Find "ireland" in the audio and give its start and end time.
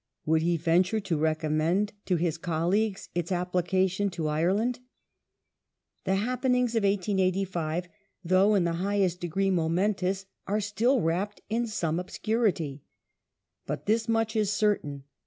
4.27-4.79